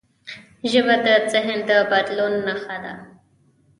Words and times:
ژبه 0.71 0.95
د 1.05 1.07
ذهن 1.31 1.59
د 1.69 1.71
بدلون 1.91 2.33
نښه 2.47 2.77
ده. 2.83 2.93